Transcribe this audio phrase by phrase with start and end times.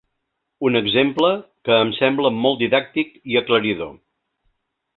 [0.69, 1.29] Un exemple
[1.69, 3.93] que em sembla molt didàctic i aclaridor.